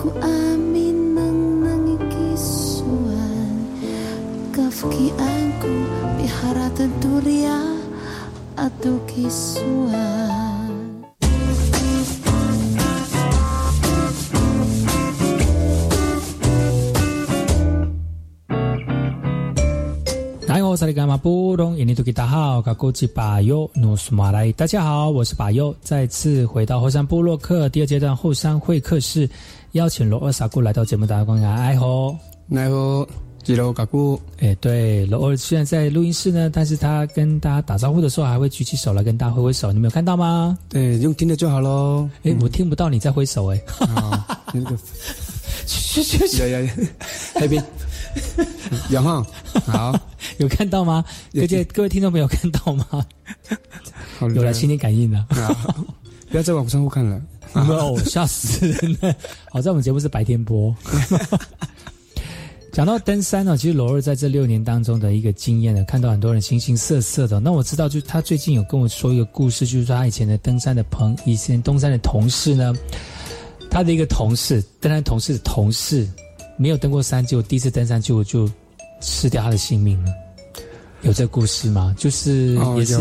[0.00, 3.52] Kaku amin ng nangikisuan.
[4.48, 5.68] Kafkian ko
[6.16, 6.88] Biharata
[8.80, 10.00] do kisua
[20.48, 21.76] 来，我是你干嘛不懂？
[21.76, 22.28] 印尼土吉大，家
[24.82, 29.30] 好，我是巴尤，再次回到后山部落客第二阶段后山会客室，
[29.72, 31.48] 邀请罗二傻姑来到节目大家观看。
[31.48, 32.16] 哎吼，
[32.48, 33.08] 来吼，
[33.42, 34.20] 吉罗嘎姑。
[34.40, 40.58] 哎，对，罗二虽然在录音室呢，但是他跟大家打招呼的时候还会举起手来跟大家挥挥手，你们有看到吗？
[40.68, 42.08] 对，用听的就好喽。
[42.24, 43.60] 哎，我听不到你在挥手，哎。
[44.52, 44.76] 那个，
[45.66, 46.74] 去去去，呀呀呀，
[47.36, 47.64] 那边，
[48.90, 49.24] 杨浩，
[49.64, 49.96] 好，
[50.38, 51.04] 有看到吗？
[51.32, 52.84] 各位各位听众朋友看到吗？
[54.34, 55.24] 有了心灵感应了，
[56.28, 57.22] 不要再往上户看了。
[57.54, 59.14] No， 吓死人了！
[59.50, 60.74] 好在我们节目是白天播。
[62.72, 67.40] 讲到登山呢，其实罗二在这六年当中的一个经验呢，看到很多人形形色色的。
[67.40, 72.72] 那我知道，就他最近有跟我说一个故事，就是说他以前的登山的朋，以前登山的同事呢，
[73.68, 76.08] 他的一个同事，登山同事的同事，
[76.56, 78.48] 没有登过山，结果第一次登山就就
[79.00, 80.12] 失掉他的性命了。
[81.02, 81.92] 有这个故事吗？
[81.98, 83.00] 就是也是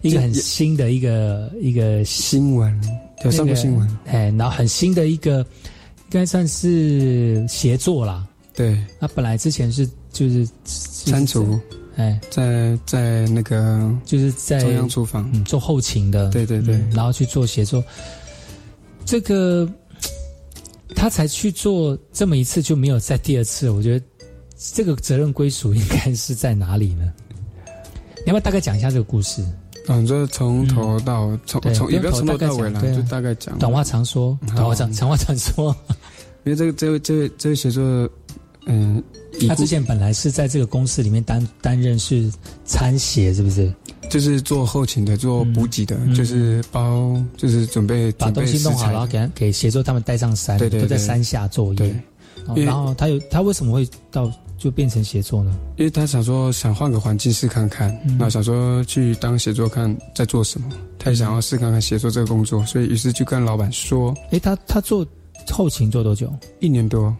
[0.00, 2.80] 一个很新的一个一个新闻，
[3.24, 8.26] 有上过新闻，哎，然后很新的一个，应该算是协作啦。
[8.54, 11.58] 对，他本来之前是就是删除，
[11.96, 15.30] 哎，在在那个就是在中央厨房。
[15.32, 17.82] 嗯做后勤的，对对对，然后去做协作，
[19.04, 19.68] 这个
[20.94, 24.04] 他才去做这么一次就没有再第二次，我觉得
[24.56, 27.12] 这个责任归属应该是在哪里呢？
[28.24, 29.44] 你要不要大概讲一下这个故事？
[29.88, 33.58] 嗯，就是从头到从从也不要从头到尾了，就大概讲。
[33.58, 35.74] 短话长说，短话长长话长说。
[36.44, 37.82] 因为这个这位这位这位写作，
[38.66, 39.02] 嗯，
[39.48, 42.28] 他之前本来是在这个公司里面担担任是
[42.64, 43.72] 参协，是不是？
[44.10, 52.02] 就是做后勤的，做补给的，就是包，就是准备把东西弄好，然后给他给协作他们带上山，对对，都在山下作业。
[52.56, 54.30] 然后他有他为什么会到
[54.62, 55.58] 就变成写作呢？
[55.76, 65.06] 因为他想说想换个环境试看看，然后想说去当写作看在做什么，他也想要试看看写作这个工作，所以于是就跟老板说：“哎，他他做。”
[65.50, 66.32] 后勤做多久？
[66.60, 67.12] 一年多，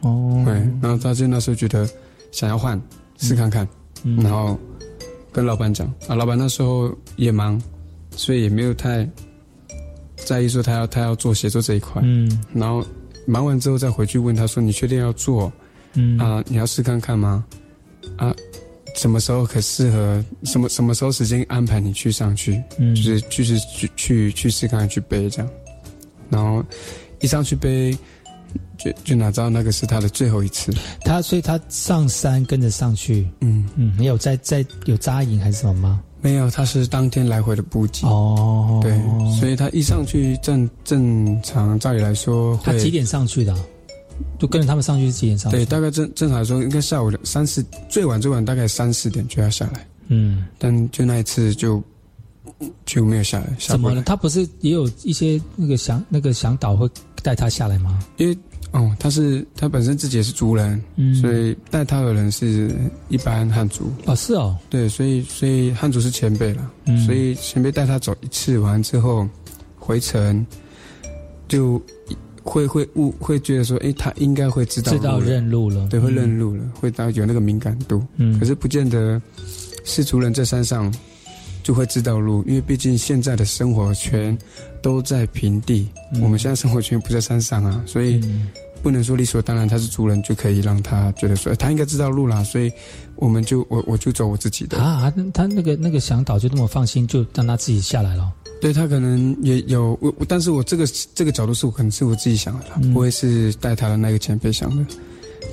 [0.00, 0.52] 哦，对。
[0.82, 1.88] 然后他就那时候觉得
[2.30, 2.78] 想要换
[3.16, 3.66] 试看看，
[4.18, 4.58] 然后
[5.32, 7.60] 跟老板讲啊，老板那时候也忙，
[8.14, 9.08] 所以也没有太
[10.16, 12.02] 在意说他要他要做写作这一块。
[12.04, 12.84] 嗯，然后
[13.26, 15.50] 忙完之后再回去问他说：“你确定要做？
[15.94, 17.44] 嗯啊，你要试看看吗？
[18.16, 18.34] 啊，
[18.96, 20.24] 什么时候可适合？
[20.44, 22.62] 什么什么时候时间安排你去上去？
[22.78, 25.50] 嗯，就是就是去去去试看看去背这样，
[26.28, 26.64] 然后。”
[27.22, 27.96] 一上去背，
[28.76, 30.72] 就就哪知道那个是他的最后一次。
[31.04, 36.02] 他所以他上山跟着上去，嗯嗯，没有在在有扎营还是什么吗？
[36.20, 38.04] 没有，他是当天来回的补给。
[38.08, 39.00] 哦，对，
[39.38, 43.56] 所以他一上去正正常，照理来说，他几点上去的？
[44.38, 45.50] 就跟着他们上去是几点上？
[45.50, 49.86] 对，大概正正常来说，应该下午三四，最晚最晚大概三四点就要下来。
[50.08, 51.82] 嗯，但就那一次就
[52.84, 53.46] 就没有下来。
[53.58, 54.02] 怎么了？
[54.02, 56.88] 他不是也有一些那个向那个向导会。
[57.24, 58.04] 带他下来吗？
[58.16, 58.36] 因为
[58.72, 62.74] 哦，他是他本身自己也是族人，嗯，所以带他的人是
[63.08, 69.24] 一般汉族哦，是哦，对，所以所以汉族是前辈了，嗯，所以前辈带他走一次完之后，
[69.78, 70.44] 回程
[71.46, 71.80] 就
[72.42, 79.20] 会会误会觉得说，哎，他应该会知道知道认路了，对，会认路了，会到有那个敏感度，嗯，可是不见得
[79.84, 80.92] 是族人在山上
[81.62, 84.36] 就会知道路，因为毕竟现在的生活圈。
[84.82, 85.86] 都在平地，
[86.20, 88.20] 我们现在生活圈不在山上啊，所以
[88.82, 92.68] 不能说理所当然他是族人就可以让他觉得说他应该知道路啦，所以
[93.14, 94.82] 我们就我我就走我自己的。
[94.82, 98.28] 啊，他那个那个向导就那么放心，就让他自己下来了。
[98.62, 100.86] 对他可能也有我，但是我这个
[101.16, 104.86] 这个角度是我可能是我自己想的啦，不会是带他的那个前辈想的。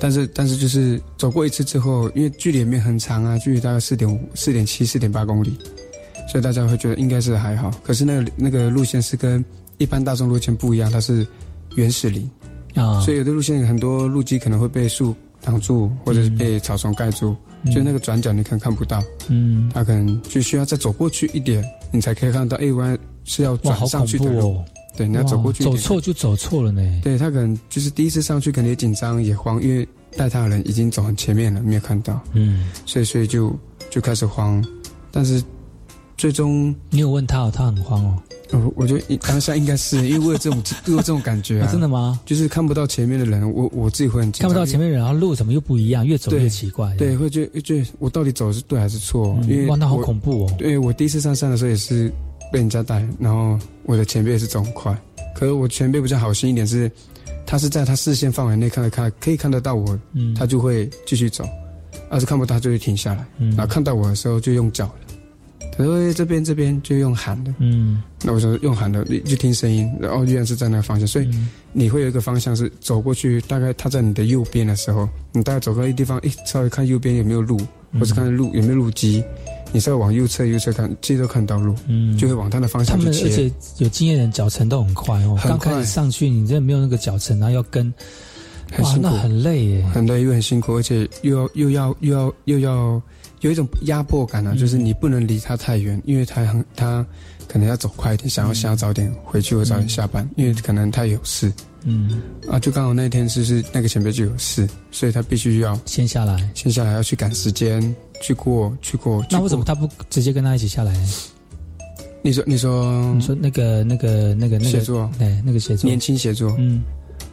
[0.00, 5.58] 但是但是就是走过一次之后，因为距离也没很长啊，距离大概四点五、四点七、四点八公里。
[6.30, 9.44] 所以大家会觉得应该是还好，可是那个那个路线是跟
[9.78, 11.26] 一般大众路线不一样，它是
[11.74, 12.30] 原始林
[12.76, 17.34] 啊，所以有的路线很多路基可能会被树挡住，或者是被草丛盖住，
[17.74, 22.56] 就那个转角你可能看不到，嗯，他可能就需要再走过去一点，你才可以看到。
[22.58, 24.62] 哎，弯是要转上去的路，
[24.96, 27.00] 对，你要走过去，走错就走错了呢。
[27.02, 29.86] 对他可能就是第一次上去，可能也紧张也慌，因为
[30.16, 33.54] 带他的人已经走很前面了，没有看到，嗯，所以所以就
[33.90, 34.64] 就开始慌，
[35.10, 35.42] 但是。
[36.16, 38.22] 最终，你有问他，他很慌哦。
[38.52, 42.18] 我我觉得当下应该是因为我有这种 我有这种感觉啊，真的吗？
[42.26, 46.94] 就是看不到前面的人，我我自己会很看不到前面人，然后路怎么又不一样，越走越奇怪。
[46.96, 49.38] 对，会觉得觉得我到底走的是对还是错？
[49.42, 50.54] 因为哇，那好恐怖哦！
[50.58, 52.12] 对我第一次上山的时候也是
[52.52, 54.96] 被人家带，然后我的前辈也是走很快，
[55.34, 56.90] 可是我前辈比较好心一点是，
[57.46, 61.44] 他是在他视线范围内看得看可以看得到我，嗯他就会继续走，
[62.10, 65.09] 要是看不到他就会停下来，嗯然后看到我的时候就用脚的，
[65.80, 71.28] 他说哎这边这边就用喊的，嗯，那我说用喊的，你就听声音，然后依然是在那个方向，所以
[71.72, 77.58] 你会有一个方向是走过去，大概他在你的右边的时候，你大概走到一地方，诶，稍微看右边有没有路，
[77.98, 79.22] 或是看路有没有路基，
[79.72, 82.16] 你稍微往右侧右侧看，其实都看到路，嗯。
[82.16, 83.24] 就会往他的方向去切。
[83.24, 83.52] 们而且。
[83.78, 87.86] 有经验的人脚程都很快哦，刚开始上去你真的没有那个脚程，然后要跟，
[88.72, 89.00] 哇，很辛苦。
[89.02, 89.86] 那很累耶。
[89.92, 93.02] 很累又很辛苦，而且又要又要又要又要
[93.40, 97.04] 有一种压迫感啊，就是你不能离他太远，因为他很他
[97.48, 101.52] 可能要走快一点，想要想要早点回去或早点下班，因为可能他有事。
[101.84, 107.82] 嗯，啊，就刚好那天就是那个前辈就有事，所以他必须要先下来，先下来要去赶时间
[108.20, 109.24] 去过去过。
[109.30, 109.74] 那为什么他？
[109.74, 110.94] 不直接跟他一起下来？
[112.20, 115.10] 你说你说你说那个那个那个那个协作。
[115.18, 115.88] 对，那个协作。
[115.88, 116.82] 年轻协作，嗯，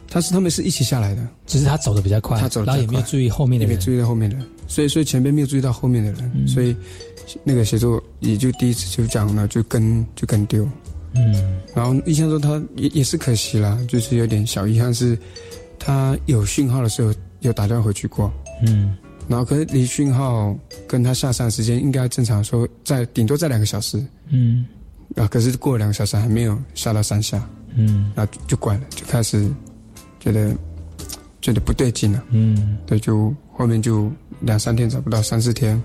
[0.08, 6.76] 他是他们是一起下来的，只是他走的比较快，他走得然后也没有注意后面的人，也没注意到后面的人，所以所以前面没有注意到后面的人，所以
[7.42, 10.68] 那个写作也就第一次就讲了，就跟就跟丢。
[11.14, 15.18] 嗯，然后印象中他也也是可惜啦，就是有点小遗憾是，
[15.78, 18.30] 他有讯号的时候有打电话回去过，
[18.66, 18.94] 嗯，
[19.26, 20.56] 然后可是离讯号
[20.86, 24.66] 跟他下山的时间应该正常说在顶多在两个小时，嗯。
[25.16, 28.12] 啊，可是过了两个小时还没有下到山下，嗯。
[28.14, 29.50] 那就就怪了，就开始
[30.20, 30.54] 觉得
[31.40, 34.10] 觉得不对劲了，嗯，对，就后面就
[34.40, 35.80] 两三天找不到，三四天，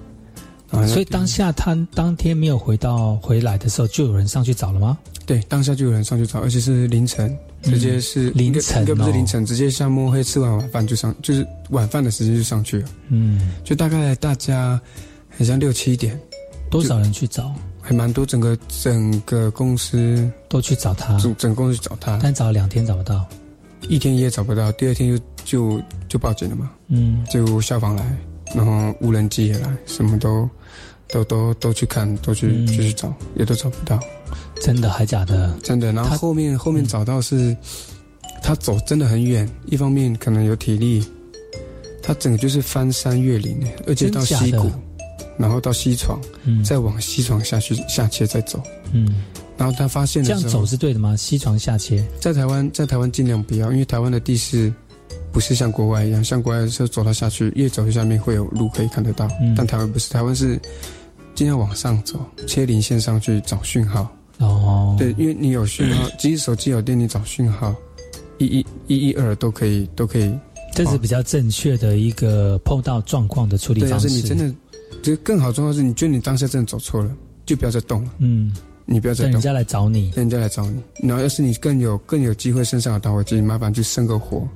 [0.88, 4.98] 所以当下他当天没有回到回来的时候，就有人上去找了吗？
[5.26, 14.80] 对，当下就有人上去找，而且是凌晨，直接是、嗯凌晨应该应该不是哦凌晨，直接像摸黑吃完晚饭就上，就是晚饭的时间就上去了，嗯，就大概大家
[15.38, 16.20] 好像六七点，
[16.70, 17.54] 多少人去找？
[17.86, 23.26] 还蛮多，整个整个公司都去找他，整整公司找他，但找了两天找不到，
[23.90, 28.18] 一天一夜找不到，第二天就就就报警了嘛，嗯就消防来，
[28.56, 30.50] 然后无人机也来，什么都
[31.10, 34.00] 都都都去看，都去、嗯就去找，也都找不到。
[34.62, 35.56] 真的还假的？
[35.62, 35.92] 真的。
[35.92, 37.56] 然后后面后面找到是，
[38.42, 41.06] 他走真的很远，一方面可能有体力，
[42.02, 44.72] 他整个就是翻山越岭，而且到真假的溪谷，
[45.38, 48.62] 然后到西床，嗯再往西床下去下切再走。
[48.92, 49.24] 嗯，
[49.58, 51.16] 然后他发现的时候这样走是对的吗？
[51.16, 54.74] 西床下切，在台湾，在台湾尽量不要，因为台湾的地势
[55.32, 60.60] 不是像国外一样，像国外是走到下去，越走越下面会有路可以看得到，嗯但台湾不是，台湾是
[61.34, 64.08] 尽量往上走，切零线上去找讯号。
[64.40, 67.74] 哦，对，因为你有讯号， 即使手机有电，你找讯号，
[68.38, 70.34] 一一一一二都可以，都可以。
[70.74, 74.10] 这是比较正确的一个碰到状况的处理方式。
[74.10, 74.54] 是你真的，
[75.04, 78.52] 就更好重要的是，你觉得你当下真的走错了，就不要再动了，嗯，
[78.86, 80.82] 你不要再动，等人家来找你，人家来找你。
[81.08, 84.50] 然后，要是你更有更有机会身上有打火机，麻烦去生个火，嗯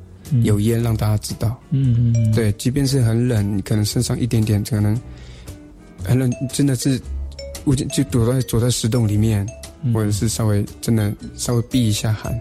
[0.44, 1.60] 有烟让大家知道。
[1.72, 5.00] 嗯嗯嗯，对，即便是很冷，你可能身上一点点，可能
[6.04, 7.00] 很冷，真的是，
[7.66, 9.48] 我就就躲在躲在石洞里面，
[9.84, 12.34] 嗯或者是稍微真的稍微避一下寒，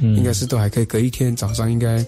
[0.00, 0.84] 嗯应该是都还可以。
[0.84, 2.04] 隔一天早上应该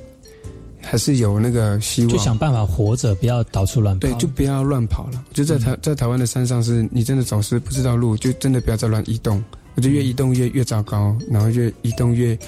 [0.80, 4.08] 还是有那个希望，就想办法活着，不要到处乱跑。
[4.08, 5.24] 对，就不要乱跑了。
[5.32, 9.42] 就在台在台湾的山上是，你真的走失不知道路，就真的不要再乱移动。
[9.76, 12.38] 我就越移动越越糟糕，然后越移动越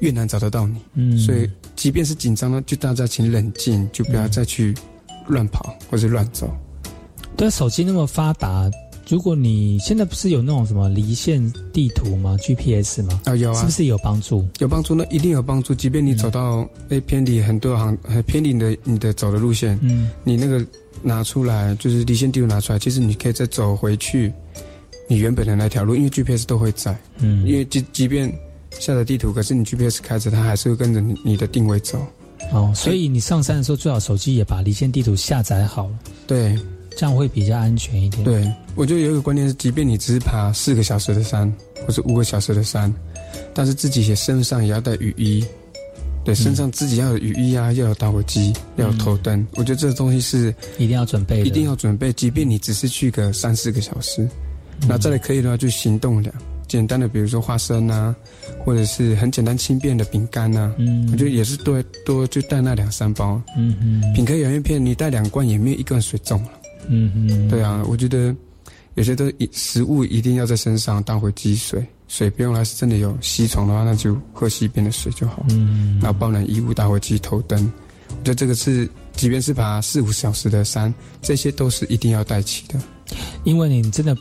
[0.00, 0.76] 越难找得到你。
[0.94, 4.74] 嗯所以即便是紧张呢，就大家请冷静，就不要再去
[5.28, 6.50] 乱跑或者乱走。
[7.36, 8.70] 对，手机那么发达，
[9.08, 13.20] 如果你现在不是有那种什么离线地图吗？GPS 吗？
[13.24, 14.46] 啊，有啊，是不是有帮助？
[14.58, 14.94] 有帮助？
[14.94, 15.74] 那一定有帮助。
[15.74, 20.64] 即便你走到诶偏离很多行，很偏离你的你的走的路线，嗯，你那个
[21.02, 24.32] 拿出来，就是离线地图拿出来，其实你可以再走回去
[25.08, 26.96] 你原本的那条路，因为 GPS 都会在。
[27.18, 28.32] 嗯，因为即即便
[28.78, 31.98] 下载地图，可是你 GPS 开着，它还是会跟着你你的定位走。
[32.52, 35.90] 哦，所以你上山的时候最好手机也把离线地图下载好，
[36.26, 36.56] 对，
[36.96, 38.22] 这样会比较安全一点。
[38.22, 41.52] 对，我觉得有一个观念是，即便你只是爬四个小时的山，
[41.86, 42.92] 或是五个小时的山，
[43.54, 45.44] 但是自己也身上也要带雨衣。
[46.24, 49.46] 对，身上自己要有雨衣啊，要有打火机，要有头灯。
[49.54, 52.12] 我觉得这个东西是一定要准备的，一定要准备。
[52.12, 54.28] 即便你只是去个三四个小时，
[54.88, 56.34] 那再来可以的话就行动粮，
[56.68, 58.14] 简单的比如说花生啊，
[58.64, 63.40] 或者是很简单轻便的饼干啊，嗯，我觉得也是多多就带那两三包。
[63.56, 66.50] 嗯嗯，品客洋芋片你带两罐也没有一罐水重了。
[66.88, 68.34] 嗯嗯，对啊，我觉得
[68.94, 75.44] 有些都一食物一定要在身上当回积水，水不用来，是真的有吸虫的话，那就喝溪边的水就好。
[75.50, 77.72] 嗯，然后包暖衣物、打火机、头灯，
[78.08, 82.80] 我觉得这个是，即便是爬四五小时的山，这些都是一定要带齐的。
[83.44, 84.16] 因为你真的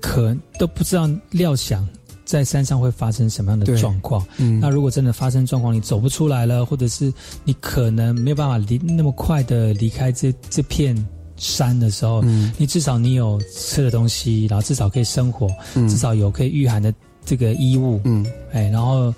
[0.00, 1.86] 可都不知道料想
[2.24, 4.24] 在山上会发生什么样的状况。
[4.38, 4.60] 嗯。
[4.60, 7.12] 那如果真的发生状况，你走不出来了，或者是
[7.44, 10.96] 你可能没有办法离那么快的离开这这片
[11.36, 12.52] 山的时候，嗯。
[12.56, 15.88] 你至少你有吃的东西，然后至少可以生活，嗯。
[15.88, 16.92] 至少有可以御寒的
[17.24, 19.14] 这个衣物，嗯，哎，然后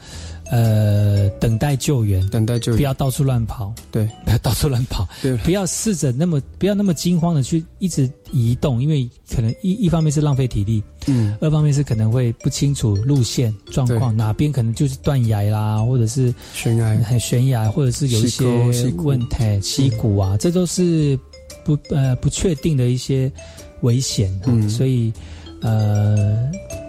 [0.52, 18.44] 呃等待救援，等待救援，不要到处乱跑，对，不要到处乱跑，对，不要试着那么不要那么惊慌的去一直移动，因为可能一一方面是浪费体力，嗯，二方面是可能会不清楚路线状况，哪边可能就是断崖啦，或者是悬崖、很悬崖，或者是有一些
[18.98, 21.18] 问题溪谷啊，这都是
[21.64, 23.32] 不呃不确定的一些
[23.80, 24.68] 危险、啊，嗯。
[24.68, 25.10] 所以
[25.62, 26.38] 呃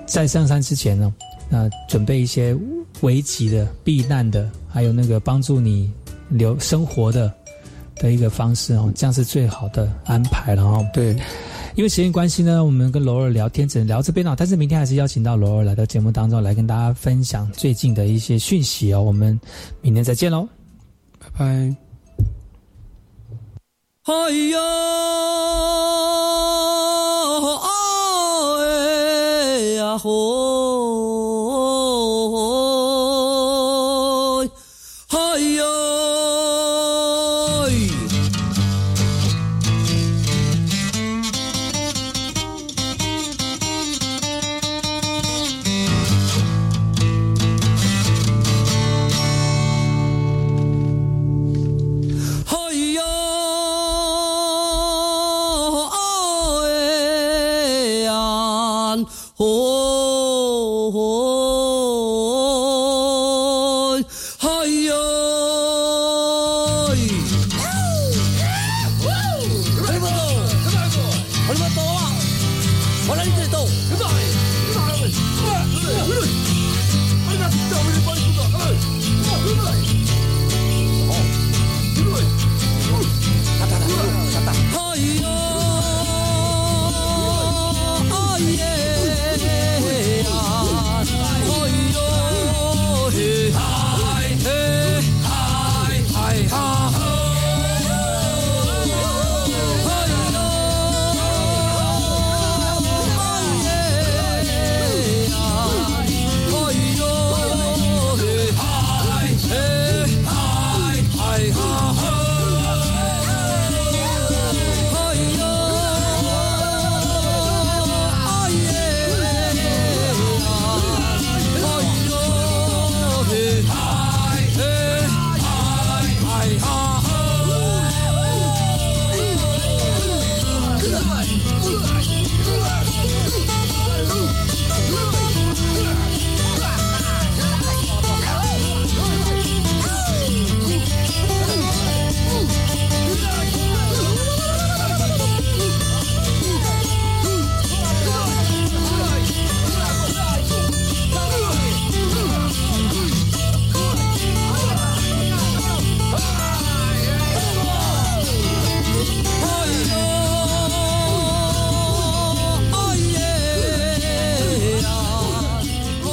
[0.05, 1.13] 在上山之前呢，
[1.53, 2.57] 那、准备一些
[3.01, 5.87] 危急的避难的，还有那个帮助你
[6.29, 7.31] 留生活的
[7.97, 10.83] 的一个方式哦，这样是最好的安排了哦。
[10.91, 11.15] 对。
[11.75, 19.01] 因为时间关系呢，我们跟罗尔聊天只能聊这边了，但是明天还是邀请到罗尔来到节目当中来跟大家分享最近的一些讯息哦。
[19.01, 19.39] 我们
[19.81, 20.47] 明天再见喽，
[21.19, 21.45] 拜拜。
[24.05, 24.13] 哎
[24.51, 24.59] 呀，
[29.39, 30.42] 哎呀吼！